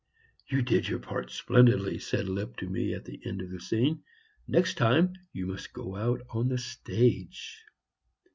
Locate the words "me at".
2.67-3.05